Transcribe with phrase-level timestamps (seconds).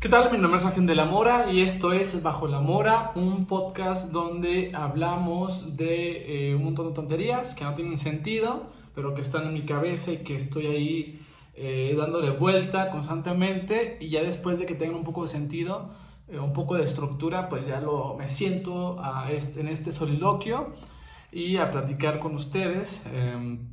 [0.00, 0.32] ¿Qué tal?
[0.32, 4.10] Mi nombre es Ángel de la Mora y esto es Bajo la Mora, un podcast
[4.10, 9.46] donde hablamos de eh, un montón de tonterías que no tienen sentido, pero que están
[9.46, 11.20] en mi cabeza y que estoy ahí
[11.54, 15.90] eh, dándole vuelta constantemente y ya después de que tengan un poco de sentido,
[16.28, 20.70] eh, un poco de estructura, pues ya lo, me siento a este, en este soliloquio
[21.30, 23.68] y a platicar con ustedes em,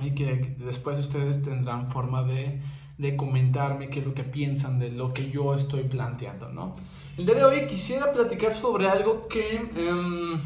[0.00, 2.60] y que después ustedes tendrán forma de
[2.98, 6.74] de comentarme qué es lo que piensan de lo que yo estoy planteando, ¿no?
[7.16, 10.40] El día de hoy quisiera platicar sobre algo que em,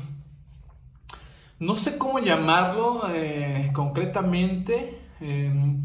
[1.59, 5.83] no sé cómo llamarlo eh, concretamente em,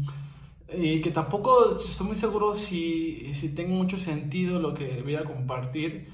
[0.76, 5.24] y que tampoco estoy muy seguro si, si tenga mucho sentido lo que voy a
[5.24, 6.08] compartir,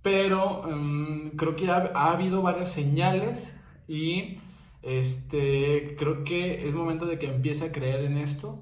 [0.00, 4.36] pero em, creo que ha, ha habido varias señales y
[4.82, 8.60] este, creo que es momento de que empiece a creer en esto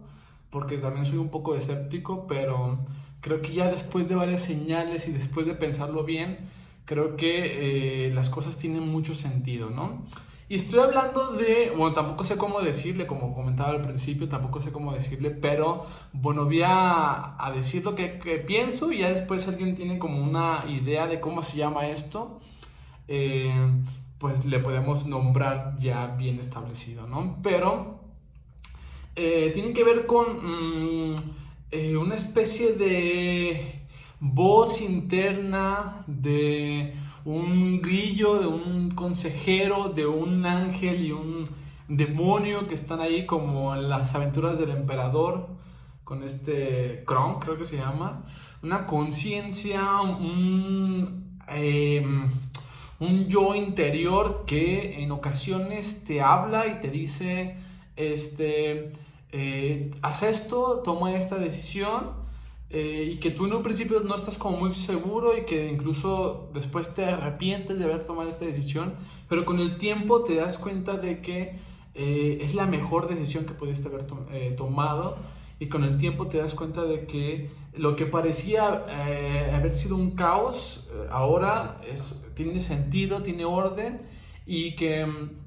[0.50, 2.78] porque también soy un poco escéptico, pero
[3.20, 6.38] creo que ya después de varias señales y después de pensarlo bien,
[6.84, 10.04] creo que eh, las cosas tienen mucho sentido, ¿no?
[10.48, 14.70] Y estoy hablando de, bueno, tampoco sé cómo decirle, como comentaba al principio, tampoco sé
[14.70, 19.74] cómo decirle, pero bueno, voy a, decir lo que, que, pienso y ya después alguien
[19.74, 22.38] tiene como una idea de cómo se llama esto,
[23.08, 23.52] eh,
[24.18, 27.38] pues le podemos nombrar ya bien establecido, ¿no?
[27.42, 28.05] Pero
[29.16, 31.16] eh, tienen que ver con mm,
[31.70, 33.86] eh, una especie de
[34.20, 41.48] voz interna de un grillo, de un consejero, de un ángel y un
[41.88, 45.48] demonio que están ahí como en las aventuras del emperador
[46.04, 48.22] con este Kron, creo que se llama,
[48.62, 52.28] una conciencia, un, em,
[53.00, 57.56] un yo interior que en ocasiones te habla y te dice,
[57.96, 58.92] este,
[59.32, 62.12] eh, haz esto, toma esta decisión
[62.70, 66.48] eh, y que tú en un principio no estás como muy seguro y que incluso
[66.52, 68.94] después te arrepientes de haber tomado esta decisión,
[69.28, 71.58] pero con el tiempo te das cuenta de que
[71.94, 74.06] eh, es la mejor decisión que pudiste haber
[74.56, 75.16] tomado
[75.58, 78.84] y con el tiempo te das cuenta de que lo que parecía
[79.54, 84.02] haber sido un caos ahora es, tiene sentido, tiene orden
[84.46, 85.45] y que mm,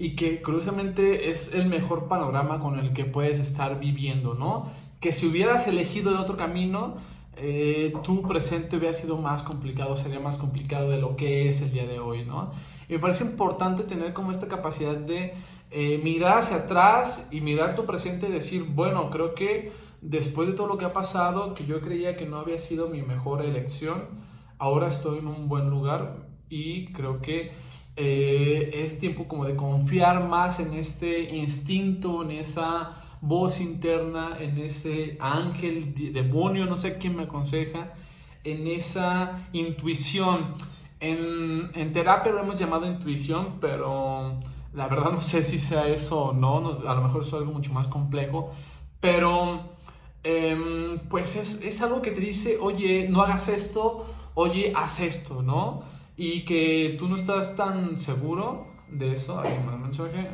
[0.00, 4.66] y que curiosamente es el mejor panorama con el que puedes estar viviendo, ¿no?
[4.98, 6.94] Que si hubieras elegido el otro camino,
[7.36, 11.70] eh, tu presente hubiera sido más complicado, sería más complicado de lo que es el
[11.70, 12.50] día de hoy, ¿no?
[12.88, 15.34] Y me parece importante tener como esta capacidad de
[15.70, 20.54] eh, mirar hacia atrás y mirar tu presente y decir, bueno, creo que después de
[20.54, 24.04] todo lo que ha pasado, que yo creía que no había sido mi mejor elección,
[24.56, 27.52] ahora estoy en un buen lugar y creo que
[28.02, 34.56] eh, es tiempo como de confiar más en este instinto, en esa voz interna, en
[34.56, 37.92] ese ángel, demonio, no sé quién me aconseja,
[38.42, 40.54] en esa intuición.
[40.98, 44.40] En, en terapia lo hemos llamado intuición, pero
[44.72, 46.56] la verdad no sé si sea eso o no,
[46.88, 48.48] a lo mejor es algo mucho más complejo,
[48.98, 49.74] pero
[50.22, 55.42] em, pues es, es algo que te dice, oye, no hagas esto, oye, haz esto,
[55.42, 55.99] ¿no?
[56.20, 59.42] Y que tú no estás tan seguro de eso,
[59.82, 60.30] mensaje,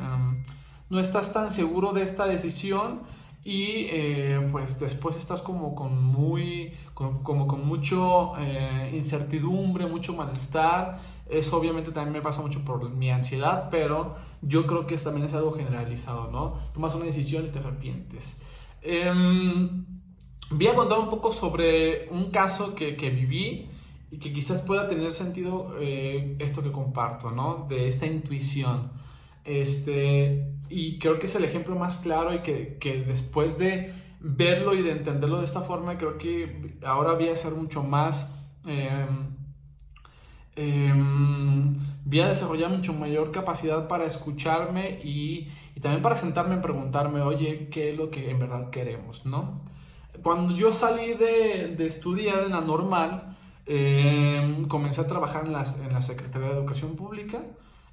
[0.89, 3.03] no estás tan seguro de esta decisión
[3.45, 10.99] y eh, pues después estás como con muy, como con mucho eh, incertidumbre, mucho malestar.
[11.29, 15.33] Eso obviamente también me pasa mucho por mi ansiedad, pero yo creo que también es
[15.35, 16.55] algo generalizado, ¿no?
[16.73, 18.41] Tomas una decisión y te arrepientes.
[18.81, 19.85] Em,
[20.51, 23.69] voy a contar un poco sobre un caso que, que viví
[24.09, 27.65] y que quizás pueda tener sentido eh, esto que comparto, ¿no?
[27.67, 28.91] De esta intuición.
[29.43, 34.73] Este, y creo que es el ejemplo más claro y que, que después de verlo
[34.73, 38.31] y de entenderlo de esta forma, creo que ahora voy a ser mucho más...
[38.65, 39.05] Eh,
[42.03, 47.21] voy a desarrollar mucho mayor capacidad para escucharme y, y, también para sentarme y preguntarme,
[47.21, 49.25] oye, ¿qué es lo que en verdad queremos?
[49.25, 49.61] ¿no?
[50.23, 53.36] Cuando yo salí de, de estudiar en la normal,
[53.69, 57.41] Em, comencé a trabajar en, las, en la Secretaría de Educación Pública,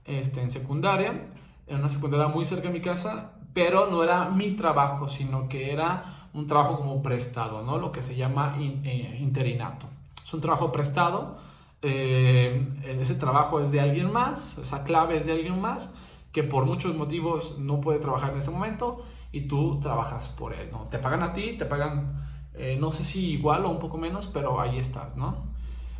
[0.04, 1.28] este, en secundaria,
[1.66, 5.72] en una secundaria muy cerca de mi casa, pero no era mi trabajo, sino que
[5.72, 7.78] era un trabajo como prestado, ¿no?
[7.78, 9.86] Lo que se llama eh, interinato.
[10.22, 11.36] Es un trabajo prestado,
[11.82, 12.66] eh,
[13.00, 15.92] ese trabajo es de alguien más, esa clave es de alguien más,
[16.32, 18.98] que por muchos motivos no puede trabajar en ese momento
[19.32, 20.86] y tú trabajas por él, ¿no?
[20.90, 24.28] Te pagan a ti, te pagan, eh, no sé si igual o un poco menos,
[24.28, 25.52] pero ahí estás, ¿no?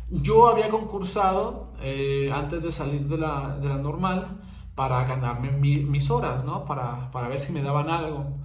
[0.09, 4.39] Yo había concursado eh, antes de salir de la, de la, normal
[4.75, 6.65] para ganarme mis horas, ¿no?
[6.65, 8.37] Para, para, ver si me daban algo.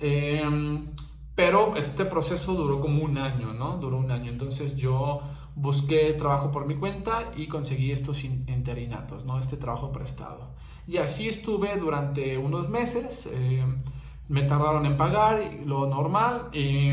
[0.00, 0.88] Em,
[1.34, 3.76] Pero este proceso duró como un año, ¿no?
[3.76, 4.30] Duró un año.
[4.30, 5.20] Entonces yo
[5.54, 9.38] busqué trabajo por mi cuenta y conseguí estos interinatos, ¿no?
[9.38, 10.54] Este trabajo prestado.
[10.86, 13.28] Y así estuve durante unos meses.
[13.32, 13.64] Eh,
[14.28, 16.50] me tardaron en pagar lo normal.
[16.52, 16.90] Y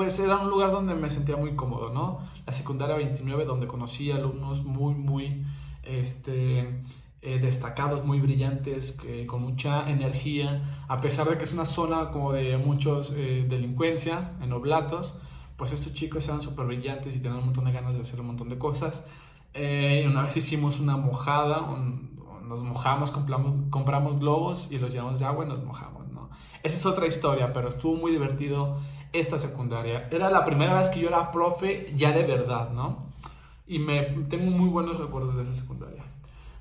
[0.00, 2.20] pues era un lugar donde me sentía muy cómodo, ¿no?
[2.46, 5.44] La secundaria 29, donde conocí alumnos muy, muy,
[5.82, 6.80] este,
[7.20, 12.32] eh, destacados, muy brillantes, con mucha energía, a pesar de que es una zona como
[12.32, 15.18] de muchos eh, delincuencia en oblatos,
[15.58, 18.28] pues estos chicos eran súper brillantes y tenían un montón de ganas de hacer un
[18.28, 19.06] montón de cosas.
[19.52, 21.60] Eh, una vez hicimos una mojada,
[22.42, 26.30] nos mojamos, compramos, compramos globos y los llenamos de agua y nos mojamos, ¿no?
[26.62, 28.78] Esa es otra historia, pero estuvo muy divertido
[29.12, 30.08] esta secundaria.
[30.10, 33.06] Era la primera vez que yo era profe ya de verdad, ¿no?
[33.66, 36.04] Y me tengo muy buenos recuerdos de esa secundaria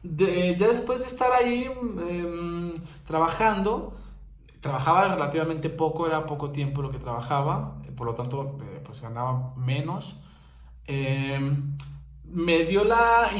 [0.03, 1.65] ya después de estar ahí
[2.09, 2.73] em,
[3.05, 3.93] trabajando,
[4.61, 9.53] trabajaba relativamente poco, era poco tiempo lo que trabajaba, por lo tanto, eh, pues ganaba
[9.57, 10.17] menos.
[10.85, 11.75] Em,
[12.25, 13.31] me dio la,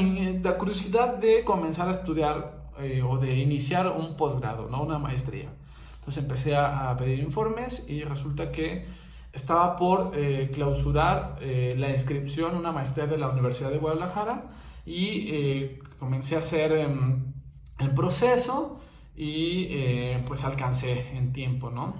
[0.42, 4.82] la, curiosidad de comenzar a estudiar eh, o de iniciar un posgrado, ¿no?
[4.82, 5.50] una maestría.
[6.00, 8.86] Entonces empecé a, pedir informes y resulta que
[9.32, 14.44] estaba por eh, clausurar la inscripción una maestría de la Universidad de Guadalajara
[14.84, 17.32] y comencé a hacer em,
[17.78, 18.80] el proceso
[19.16, 21.94] y eh, pues alcancé en tiempo, ¿no?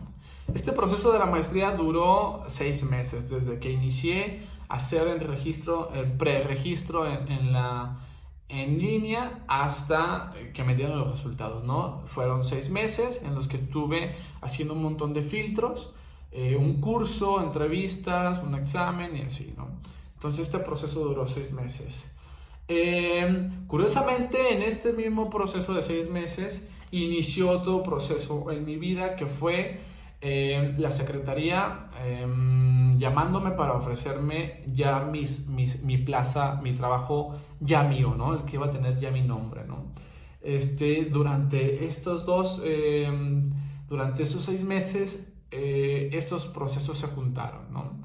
[0.55, 5.93] Este proceso de la maestría duró seis meses, desde que inicié a hacer el registro,
[5.95, 7.99] el preregistro en, en, la,
[8.51, 12.03] en línea hasta que me dieron los resultados, ¿no?
[12.07, 15.95] Fueron seis meses en los que estuve haciendo un montón de filtros,
[16.33, 19.69] eh, un curso, entrevistas, un examen y así, ¿no?
[20.15, 22.05] Entonces este proceso duró seis meses.
[22.69, 29.17] Em, curiosamente, en este mismo proceso de seis meses, inició otro proceso en mi vida
[29.17, 29.81] que fue
[30.21, 38.15] em, la secretaría em, llamándome para ofrecerme ya mis, mi plaza, mi trabajo ya mío,
[38.17, 38.35] ¿no?
[38.35, 39.93] El que iba a tener ya mi nombre, ¿no?
[40.43, 42.63] Este, durante estos dos,
[43.89, 47.99] durante esos seis meses, eh, estos procesos se juntaron, ¿no?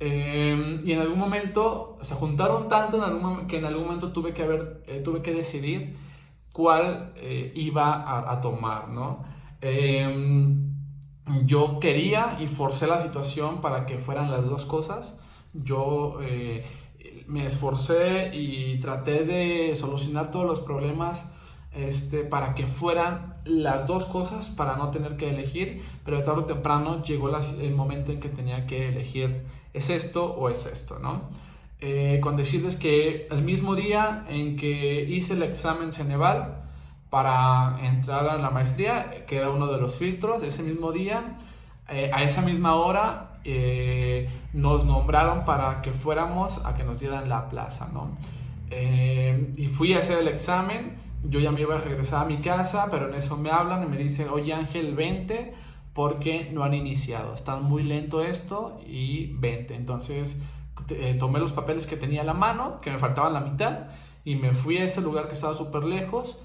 [0.00, 4.42] Y en algún momento se juntaron tanto en algún, que en algún momento tuve que,
[4.42, 5.96] haber, eh, tuve que decidir
[6.52, 9.24] cuál eh, iba a, tomar, ¿no?
[11.44, 15.18] Yo quería y forcé la situación para que fueran las dos cosas.
[15.54, 16.64] Yo eh,
[17.26, 21.26] me esforcé y traté de solucionar todos los problemas
[21.74, 26.44] este, para que fueran las dos cosas, para no tener que elegir, pero tarde o
[26.44, 31.30] temprano llegó el momento en que tenía que elegir es esto o es esto, ¿no?
[31.80, 36.63] Eh, con decirles que el mismo día en que hice el examen Ceneval
[37.14, 41.38] para entrar a la maestría, que era uno de los filtros, ese mismo día,
[41.88, 47.28] eh, a esa misma hora, eh, nos nombraron para que fuéramos a que nos dieran
[47.28, 48.10] la plaza, ¿no?
[49.56, 52.88] y fui a hacer el examen, yo ya me iba a regresar a mi casa,
[52.90, 55.54] pero en eso me hablan y me dicen, oye Ángel, vente
[55.92, 57.32] porque no han iniciado.
[57.32, 59.76] Está muy lento esto y vente.
[59.76, 60.42] Entonces
[60.88, 63.90] eh, tomé los papeles que tenía a la mano, que me faltaban la mitad,
[64.24, 66.40] y me fui a ese lugar que estaba súper lejos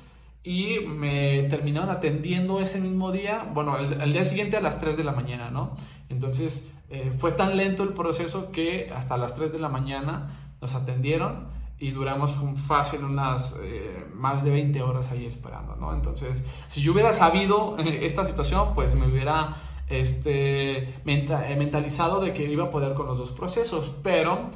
[0.50, 5.04] y me terminaron atendiendo ese mismo día, bueno, el, día siguiente a las 3 de
[5.04, 5.76] la mañana, ¿no?
[6.10, 10.74] Entonces eh, fue tan lento el proceso que hasta las 3 de la mañana nos
[10.74, 15.94] atendieron y duramos fácil unas eh, más de 20 horas ahí esperando, ¿no?
[15.94, 19.56] Entonces, si yo hubiera sabido eh, esta situación, pues me hubiera
[19.88, 24.50] este, eh, mentalizado de que iba a poder con los dos procesos, pero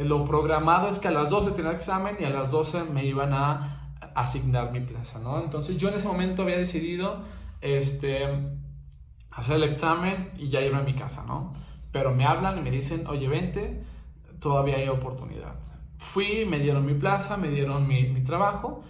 [0.00, 3.32] lo programado es que a las 12 tenía examen y a las 12 me iban
[3.32, 3.85] a
[4.16, 5.42] asignar mi plaza, ¿no?
[5.42, 7.22] Entonces yo en ese momento había decidido
[7.60, 8.26] este,
[9.30, 11.52] hacer el examen y ya iba a mi casa, ¿no?
[11.92, 13.82] Pero me hablan y me dicen, oye, vente,
[14.40, 15.54] todavía hay oportunidad
[15.98, 18.82] fui, me dieron mi plaza, me dieron mi, mi trabajo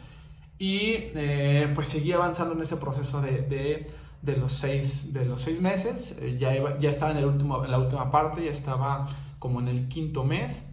[0.59, 3.87] y eh, pues seguí avanzando en ese proceso de, de,
[4.23, 6.19] de los, seis, de los seis meses.
[6.21, 9.07] Eh, ya, iba, ya estaba en, el último, en la última parte, ya estaba
[9.39, 10.69] como en el quinto mes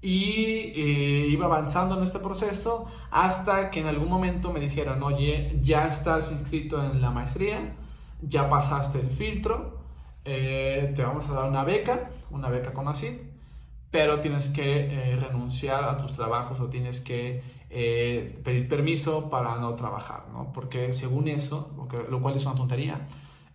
[0.00, 1.05] y eh,
[1.36, 6.32] iba avanzando en este proceso hasta que en algún momento me dijeron, oye, ya estás
[6.32, 7.74] inscrito en la maestría,
[8.20, 9.78] ya pasaste el filtro,
[10.24, 13.36] te vamos a dar una beca, una beca con ACID
[13.96, 19.56] pero tienes que eh, renunciar a tus trabajos o tienes que eh, pedir permiso para
[19.56, 20.52] no trabajar, ¿no?
[20.52, 21.70] Porque según eso,
[22.10, 23.06] lo cual es una tontería,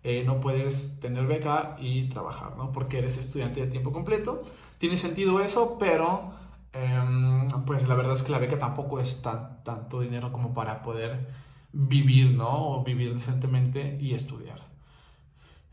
[0.04, 2.72] eh, no puedes tener beca y trabajar, ¿no?
[2.72, 4.42] Porque eres estudiante de tiempo completo.
[4.80, 6.32] Tiene sentido eso, pero
[6.74, 10.82] em, pues la verdad es que la beca tampoco es tan, tanto dinero como para
[10.82, 11.28] poder
[11.74, 12.70] vivir, ¿no?
[12.70, 14.72] O vivir decentemente y estudiar.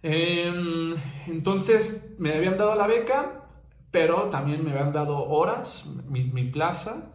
[0.03, 0.95] Em,
[1.27, 3.45] entonces me habían dado la beca,
[3.91, 7.11] pero también me habían dado horas, mi, plaza,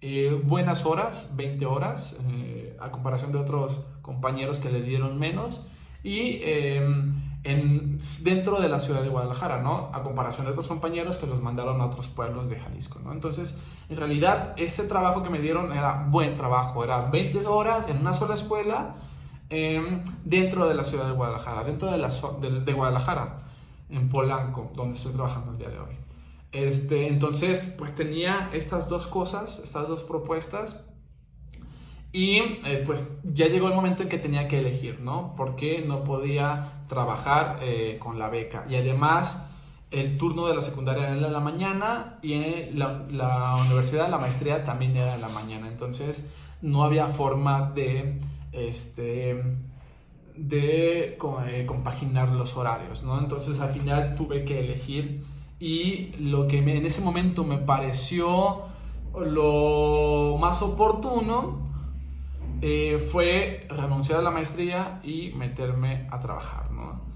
[0.00, 5.62] eh, buenas horas, 20 horas, eh, a comparación de otros compañeros que le dieron menos.
[6.02, 7.12] Y em,
[7.44, 9.90] en, dentro de la ciudad de Guadalajara, ¿no?
[9.92, 13.12] A comparación de otros compañeros que los mandaron a otros pueblos de Jalisco, ¿no?
[13.12, 13.58] Entonces,
[13.88, 18.12] en realidad, ese trabajo que me dieron era buen trabajo, era 20 horas en una
[18.12, 18.94] sola escuela
[19.50, 23.42] em, dentro de la ciudad de Guadalajara, dentro de, la, de, Guadalajara,
[23.90, 25.96] en Polanco, donde estoy trabajando el día de hoy.
[26.52, 30.76] Este, entonces, pues tenía estas dos cosas, estas dos propuestas.
[32.12, 35.34] Y eh, pues ya llegó el momento en que tenía que elegir, ¿no?
[35.36, 38.66] Porque no podía trabajar eh, con la beca.
[38.68, 39.46] Y además,
[39.90, 44.62] el turno de la secundaria era en la mañana y la, la universidad, la maestría
[44.62, 45.68] también era en la mañana.
[45.68, 48.20] Entonces, no había forma de,
[48.52, 49.42] este,
[50.36, 53.18] de eh, compaginar los horarios, ¿no?
[53.18, 55.24] Entonces, al final tuve que elegir
[55.58, 58.62] y lo que en ese momento me pareció
[59.14, 61.71] lo más oportuno
[62.62, 67.12] eh, fue renunciar a la maestría y meterme a trabajar, ¿no?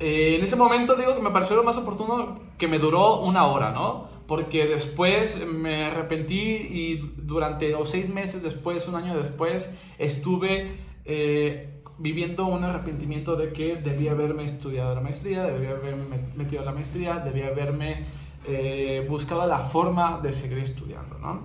[0.00, 3.44] Eh, en ese momento digo que me pareció lo más oportuno que me duró una
[3.46, 4.08] hora, ¿no?
[4.26, 10.70] Porque después me arrepentí y durante los seis meses después, un año después, estuve
[11.04, 16.64] eh, viviendo un arrepentimiento de que debía haberme estudiado la maestría, debía haberme metido a
[16.64, 18.06] la maestría, debía haberme
[18.46, 21.42] eh, buscado la forma de seguir estudiando, ¿no?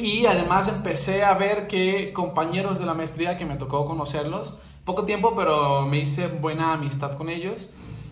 [0.00, 4.54] Y además empecé a ver que compañeros de la maestría que me tocó conocerlos,
[4.86, 7.68] poco tiempo, pero me hice buena amistad con ellos.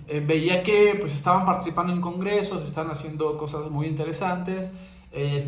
[0.06, 4.70] Eh, veía que pues estaban participando en congresos, estaban haciendo cosas muy interesantes.
[5.12, 5.38] Eh,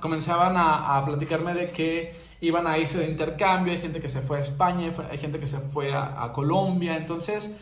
[0.00, 4.20] comenzaban a, a platicarme de que iban a irse de intercambio, hay gente que se
[4.22, 7.56] fue a España, hay gente que se fue a, Colombia, entonces,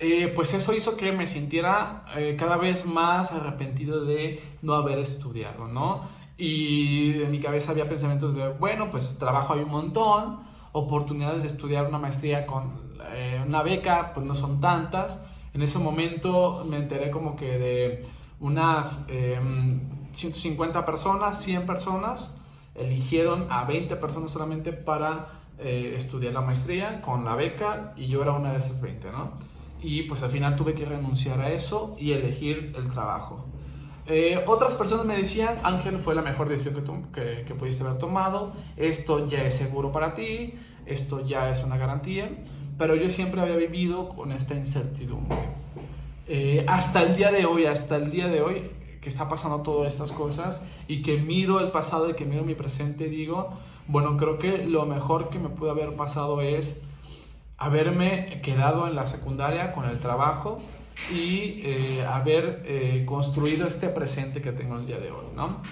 [0.00, 4.98] eh, pues eso hizo que me sintiera eh, cada vez más arrepentido de no haber
[4.98, 6.02] estudiado, ¿no?
[6.38, 10.40] Y en mi cabeza había pensamientos de, bueno, pues trabajo hay un montón,
[10.72, 15.22] oportunidades de estudiar una maestría con eh, una beca, pues no son tantas.
[15.52, 18.06] En ese momento me enteré como que de
[18.40, 19.04] unas
[20.12, 22.34] 150 personas, 100 personas,
[22.78, 25.26] eligieron a 20 personas solamente para
[25.58, 29.32] eh, estudiar la maestría con la beca y yo era una de esas 20, ¿no?
[29.82, 33.46] Y pues al final tuve que renunciar a eso y elegir el trabajo.
[34.08, 38.52] Eh, otras personas me decían, Ángel, fue la mejor decisión que, que, pudiste haber tomado,
[38.76, 40.54] esto ya es seguro para ti,
[40.86, 42.30] esto ya es una garantía,
[42.78, 45.36] pero yo siempre había vivido con esta incertidumbre.
[46.26, 48.70] Eh, hasta el día de hoy, hasta el día de hoy,
[49.02, 52.54] que está pasando todas estas cosas y que miro el pasado y que miro mi
[52.54, 53.50] presente digo,
[53.86, 56.80] bueno, creo que lo mejor que me pudo haber pasado es
[57.58, 60.58] haberme quedado en la secundaria con el trabajo
[61.12, 65.62] y eh, haber eh, construido este presente que tengo el día de hoy, ¿no?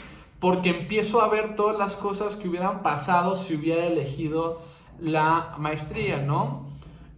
[0.40, 4.60] Porque empiezo a ver todas las cosas que hubieran pasado si hubiera elegido
[4.98, 6.66] la maestría, ¿no?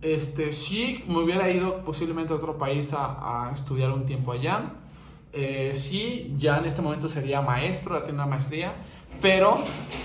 [0.03, 4.73] Este, sí, me hubiera ido posiblemente a otro país a, a estudiar un tiempo allá,
[5.33, 8.75] eh, sí, ya en este momento sería maestro, ya tiene una maestría,
[9.21, 9.55] pero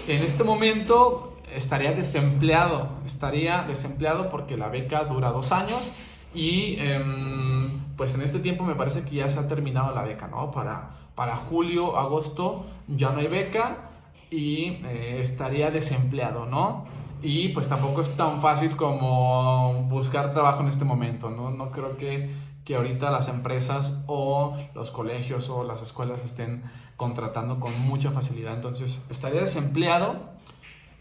[0.07, 5.91] en este momento estaría desempleado, estaría desempleado porque la beca dura dos años
[6.35, 7.62] y em,
[7.97, 10.51] pues en este tiempo me parece que ya se ha terminado la beca, ¿no?
[10.51, 13.89] Para, para julio, agosto ya no hay beca
[14.29, 16.85] y eh, estaría desempleado, ¿no?
[17.21, 21.51] Y pues tampoco es tan fácil como buscar trabajo en este momento, ¿no?
[21.51, 22.29] No creo que
[22.65, 26.63] que ahorita las empresas o los colegios o las escuelas estén
[26.95, 28.53] contratando con mucha facilidad.
[28.53, 30.15] Entonces, estaría desempleado,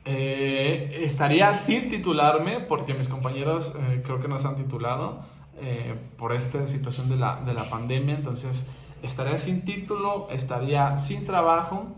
[0.04, 5.20] eh, estaría sin titularme, porque mis compañeros eh, creo que no se han titulado
[5.60, 8.14] eh, por esta situación de la, de la pandemia.
[8.14, 8.68] Entonces,
[9.02, 11.88] estaría sin título, estaría sin trabajo,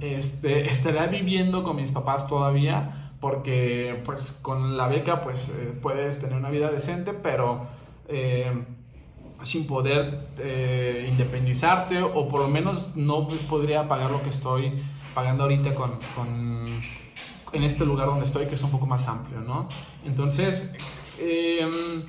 [0.00, 6.36] este, estaría viviendo con mis papás todavía, porque pues con la beca pues puedes tener
[6.36, 7.68] una vida decente, pero
[9.42, 14.72] sin poder eh, independizarte o por lo menos no podría pagar lo que estoy
[15.14, 16.66] pagando ahorita con, con,
[17.52, 19.68] en este lugar donde estoy que es un poco más amplio, ¿no?
[20.04, 20.74] Entonces,
[21.18, 22.04] em,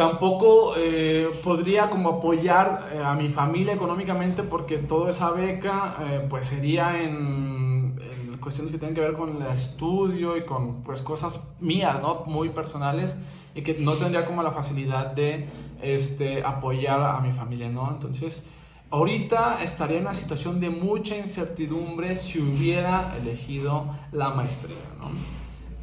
[0.00, 5.96] tampoco eh, podría como apoyar eh, a mi familia económicamente porque toda esa beca
[6.30, 11.02] pues sería en, en, cuestiones que tienen que ver con el estudio y con pues
[11.02, 12.22] cosas mías, ¿no?
[12.24, 13.14] Muy personales
[13.54, 15.46] y que no tendría como la facilidad de
[15.82, 17.90] este, apoyar a mi familia, ¿no?
[17.90, 18.46] Entonces,
[18.88, 25.10] ahorita estaría en una situación de mucha incertidumbre si hubiera elegido la maestría, ¿no?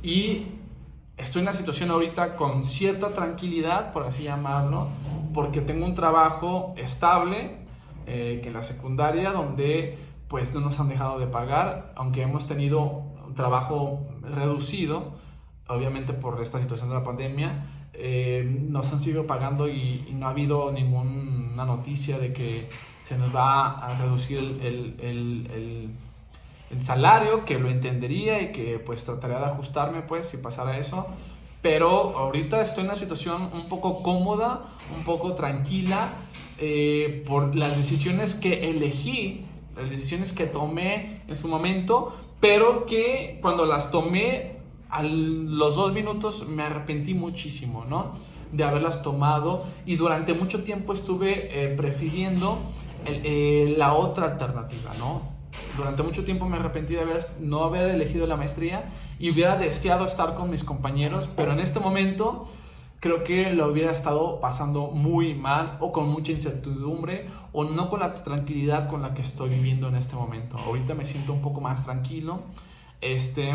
[0.01, 0.56] Y
[1.17, 4.87] estoy en una situación ahorita con cierta tranquilidad, por así llamarlo,
[5.33, 7.57] porque tengo un trabajo estable,
[8.05, 9.97] eh, que en la secundaria, donde
[10.27, 12.83] pues no nos han dejado de pagar, aunque hemos tenido
[13.25, 15.13] un trabajo reducido,
[15.67, 20.29] obviamente por esta situación de la pandemia, eh, nos han seguido pagando y, no ha
[20.29, 22.69] habido ninguna noticia de que
[23.03, 25.89] se nos va a reducir el,
[26.79, 31.07] salario, que lo entendería y que pues trataría de ajustarme pues si pasara eso.
[31.61, 34.63] Pero ahorita estoy en una situación un poco cómoda,
[34.95, 36.09] un poco tranquila
[36.59, 39.41] eh, por las decisiones que elegí,
[39.75, 44.57] las decisiones que tomé en su momento, pero que cuando las tomé
[44.89, 48.13] a los dos minutos me arrepentí muchísimo, ¿no?
[48.51, 52.59] De haberlas tomado y durante mucho tiempo estuve eh, prefiriendo
[53.05, 55.36] eh, la otra alternativa, ¿no?
[55.75, 57.05] Durante mucho tiempo me arrepentí de
[57.39, 58.85] no haber elegido la maestría
[59.19, 62.47] y hubiera deseado estar con mis compañeros, pero en este momento
[62.99, 67.99] creo que lo hubiera estado pasando muy mal o con mucha incertidumbre o no con
[67.99, 70.57] la tranquilidad con la que estoy viviendo en este momento.
[70.57, 72.41] Ahorita me siento un poco más tranquilo.
[72.99, 73.53] Este,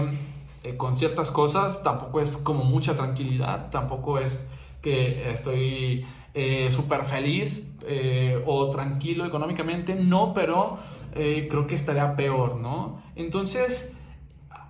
[0.62, 4.46] eh, con ciertas cosas, tampoco es como mucha tranquilidad, tampoco es
[4.80, 10.78] que estoy eh, súper feliz eh, o tranquilo económicamente, no, pero
[11.12, 13.02] creo que estaría peor, ¿no?
[13.16, 13.96] Entonces,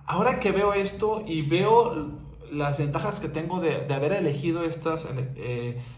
[0.05, 2.11] ahora que veo esto y veo
[2.51, 5.07] las ventajas que tengo de, de haber elegido estas,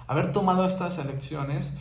[0.07, 1.73] haber tomado estas elecciones,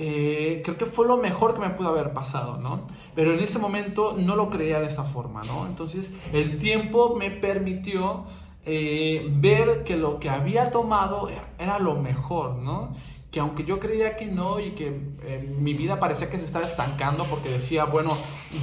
[0.00, 2.86] eh, creo que fue lo mejor que me pudo haber pasado, ¿no?
[3.16, 5.66] Pero en ese momento no lo creía de esa forma, ¿no?
[5.66, 8.24] Entonces el tiempo me permitió
[8.64, 12.92] eh, ver que lo que había tomado era lo mejor, ¿no?
[13.30, 14.86] Que aunque yo creía que no y que
[15.22, 18.16] eh, mi vida parecía que se estaba estancando porque decía, bueno,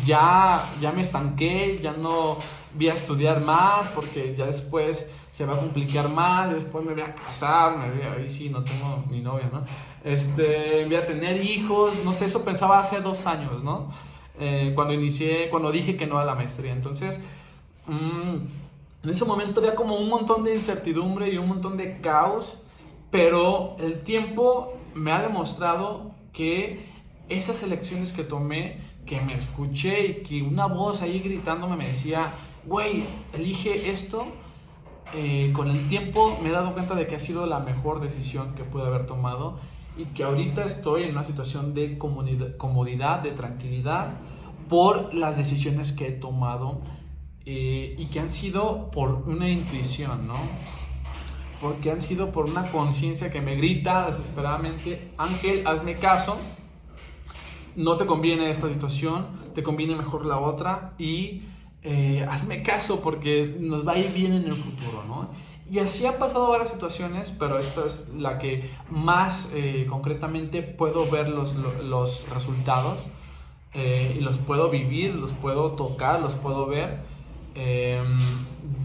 [0.03, 2.37] ya, ya me estanqué, ya no
[2.73, 7.01] voy a estudiar más porque ya después se va a complicar más, después me voy
[7.01, 9.65] a casar, me voy a, ahí sí, no tengo ni novia, ¿no?
[10.01, 13.87] Este, voy a tener hijos, no sé, eso pensaba hace dos años, ¿no?
[14.39, 16.71] Eh, cuando inicié, cuando dije que no a la maestría.
[16.71, 17.21] Entonces,
[17.85, 18.35] mm,
[19.03, 22.57] en ese momento había como un montón de incertidumbre y un montón de caos,
[23.15, 26.85] pero el tiempo me ha demostrado que
[27.29, 32.33] esas elecciones que tomé, que me escuché y que una voz ahí gritándome me decía,
[32.65, 34.25] güey, elige esto,
[35.13, 38.53] eh, con el tiempo me he dado cuenta de que ha sido la mejor decisión
[38.53, 39.59] que pude haber tomado
[39.97, 44.09] y que ahorita estoy en una situación de comodidad, de tranquilidad
[44.67, 46.81] por las decisiones que he tomado
[47.45, 50.35] eh, y que han sido por una intuición, ¿no?
[51.65, 56.37] Porque han sido por una conciencia que me grita desesperadamente, Ángel, hazme caso,
[57.75, 59.25] no te conviene esta situación,
[59.55, 61.41] te conviene mejor la otra y
[61.81, 65.29] eh, hazme caso porque nos va a ir bien en el futuro, ¿no?
[65.71, 71.09] Y así han pasado varias situaciones, pero esta es la que más eh, concretamente puedo
[71.09, 73.07] ver los, los resultados
[73.73, 77.14] eh, y los puedo vivir, los puedo tocar, los puedo ver
[77.55, 78.19] em,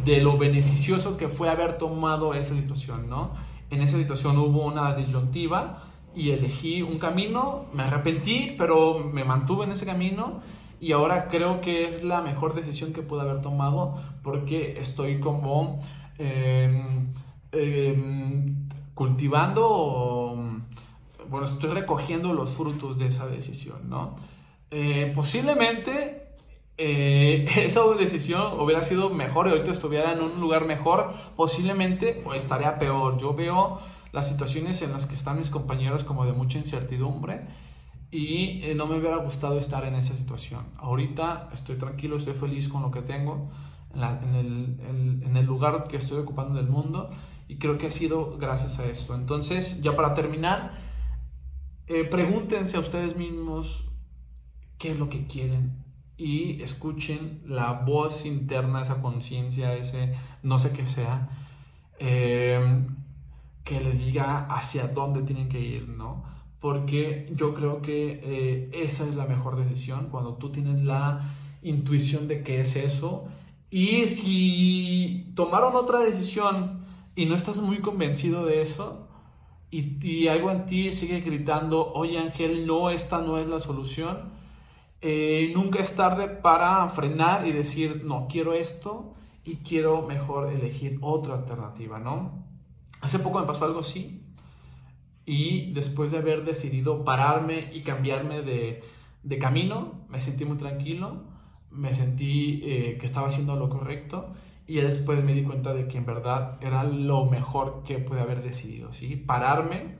[0.04, 3.32] de lo beneficioso que fue haber tomado esa situación, ¿no?
[3.70, 9.64] En esa situación hubo una disyuntiva y elegí un camino, me arrepentí, pero me mantuve
[9.64, 10.40] en ese camino
[10.80, 15.78] y ahora creo que es la mejor decisión que pude haber tomado porque estoy como
[16.18, 17.12] em,
[17.52, 20.36] em, cultivando,
[21.28, 24.16] bueno, estoy recogiendo los frutos de esa decisión, ¿no?
[24.70, 26.29] Eh, posiblemente
[26.82, 32.32] eh, esa decisión hubiera sido mejor y ahorita estuviera en un lugar mejor, posiblemente o
[32.32, 33.18] estaría peor.
[33.18, 33.78] Yo veo
[34.12, 37.42] las situaciones en las que están mis compañeros como de mucha incertidumbre
[38.10, 40.64] y eh, no me hubiera gustado estar en esa situación.
[40.78, 43.50] Ahorita estoy tranquilo, estoy feliz con lo que tengo
[43.94, 47.10] en, el, en, el, lugar que estoy ocupando del mundo
[47.46, 49.14] y creo que ha sido gracias a esto.
[49.14, 50.72] Entonces, ya para terminar,
[51.88, 53.84] eh, pregúntense a ustedes mismos
[54.78, 55.89] qué es lo que quieren
[56.20, 61.30] y escuchen la voz interna, esa conciencia, ese no sé qué sea,
[61.98, 62.86] eh,
[63.64, 66.24] que les diga hacia dónde tienen que ir, ¿no?
[66.60, 71.22] porque yo creo que eh, esa es la mejor decisión cuando tú tienes la
[71.62, 73.24] intuición de que es eso.
[73.70, 76.84] Y si tomaron otra decisión
[77.16, 79.08] y no estás muy convencido de eso,
[79.70, 84.32] y, algo en ti sigue gritando, oye Ángel, no, esta no es la solución,
[85.02, 90.98] eh, nunca es tarde para frenar y decir, no, quiero esto y quiero mejor elegir
[91.00, 92.44] otra alternativa, ¿no?
[93.00, 94.22] Hace poco me pasó algo así
[95.24, 98.82] y después de haber decidido pararme y cambiarme de,
[99.22, 101.24] de camino, me sentí muy tranquilo,
[101.70, 104.32] me sentí eh, que estaba haciendo lo correcto
[104.66, 108.42] Y después me di cuenta de que en verdad era lo mejor que pude haber
[108.42, 109.16] decidido, ¿sí?
[109.16, 109.98] Pararme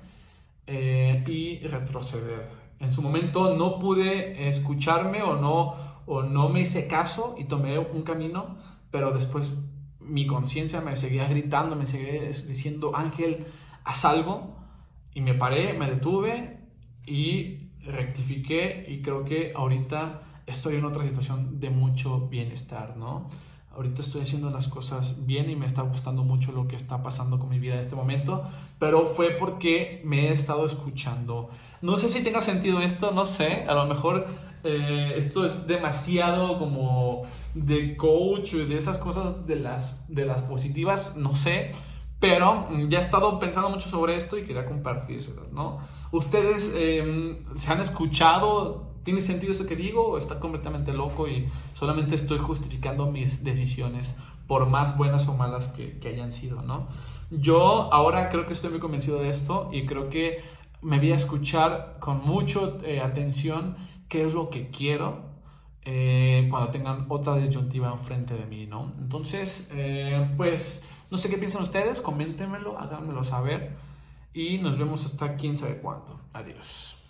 [0.66, 2.59] eh, y retroceder.
[2.80, 5.74] En su momento no pude escucharme o no,
[6.06, 8.56] o no me hice caso y tomé un camino,
[8.90, 9.62] pero después
[10.00, 13.46] mi conciencia me seguía gritando, me seguía diciendo, Ángel,
[13.84, 14.56] haz algo.
[15.14, 16.58] Y me paré, me detuve
[17.06, 23.28] y rectifiqué y creo que ahorita estoy en otra situación de mucho bienestar, ¿no?
[23.74, 27.38] Ahorita estoy haciendo las cosas bien y me está gustando mucho lo que está pasando
[27.38, 28.42] con mi vida en este momento,
[28.78, 31.50] pero fue porque me he estado escuchando.
[31.80, 34.26] No sé si tenga sentido esto, no sé, a lo mejor
[34.64, 37.22] eh, esto es demasiado como
[37.54, 41.72] de coach de esas cosas de las, de las positivas, no sé,
[42.18, 45.78] pero ya he estado pensando mucho sobre esto y quería compartírselas, ¿no?
[46.10, 51.46] ¿Ustedes em, se han escuchado ¿Tiene sentido esto que digo o está completamente loco y
[51.74, 56.88] solamente estoy justificando mis decisiones por más buenas o malas que, hayan sido, ¿no?
[57.30, 60.42] Yo ahora creo que estoy muy convencido de esto y creo que
[60.82, 63.76] me voy a escuchar con mucha eh, atención
[64.08, 65.30] qué es lo que quiero
[65.82, 68.92] eh, cuando tengan otra disyuntiva enfrente de mí, ¿no?
[68.98, 73.76] Entonces, eh, pues, no sé qué piensan ustedes, coméntenmelo, háganmelo saber
[74.34, 76.20] y nos vemos hasta quién sabe cuándo.
[76.32, 76.96] Adiós.